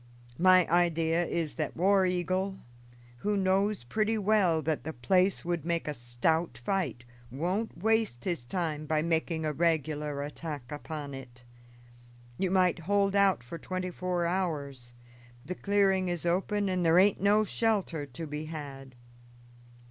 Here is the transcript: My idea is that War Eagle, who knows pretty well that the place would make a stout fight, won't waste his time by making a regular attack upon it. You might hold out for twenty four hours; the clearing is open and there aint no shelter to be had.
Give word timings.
My 0.39 0.67
idea 0.67 1.27
is 1.27 1.53
that 1.57 1.77
War 1.77 2.07
Eagle, 2.07 2.57
who 3.17 3.37
knows 3.37 3.83
pretty 3.83 4.17
well 4.17 4.63
that 4.63 4.83
the 4.83 4.93
place 4.93 5.45
would 5.45 5.63
make 5.63 5.87
a 5.87 5.93
stout 5.93 6.57
fight, 6.57 7.05
won't 7.29 7.77
waste 7.77 8.23
his 8.25 8.47
time 8.47 8.87
by 8.87 9.03
making 9.03 9.45
a 9.45 9.53
regular 9.53 10.23
attack 10.23 10.71
upon 10.71 11.13
it. 11.13 11.43
You 12.39 12.49
might 12.49 12.79
hold 12.79 13.15
out 13.15 13.43
for 13.43 13.59
twenty 13.59 13.91
four 13.91 14.25
hours; 14.25 14.95
the 15.45 15.53
clearing 15.53 16.07
is 16.07 16.25
open 16.25 16.67
and 16.67 16.83
there 16.83 16.97
aint 16.97 17.21
no 17.21 17.43
shelter 17.45 18.07
to 18.07 18.25
be 18.25 18.45
had. 18.45 18.95